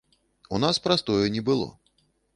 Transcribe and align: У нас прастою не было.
У 0.49 0.57
нас 0.63 0.79
прастою 0.87 1.29
не 1.37 1.41
было. 1.51 1.71